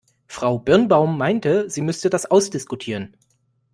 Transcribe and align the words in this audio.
Frau 0.25 0.57
Birnbaum 0.57 1.15
meinte, 1.15 1.69
sie 1.69 1.83
müsste 1.83 2.09
das 2.09 2.25
ausdiskutieren. 2.25 3.15